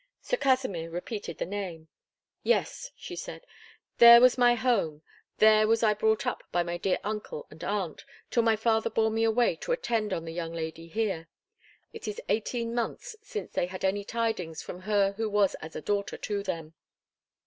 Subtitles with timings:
[0.19, 1.87] Sir Kasimir repeated the name.
[2.41, 3.45] "Yes," she said.
[3.99, 5.03] "There was my home,
[5.37, 9.11] there was I brought up by my dear uncle and aunt, till my father bore
[9.11, 11.29] me away to attend on the young lady here.
[11.93, 15.83] It is eighteen months since they had any tidings from her who was as a
[15.83, 16.73] daughter to them."